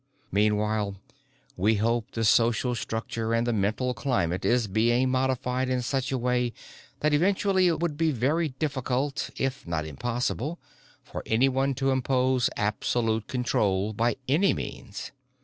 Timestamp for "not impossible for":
9.67-11.21